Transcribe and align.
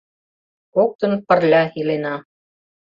Коктын 0.73 1.13
пырля 1.27 1.63
илена. 1.79 2.15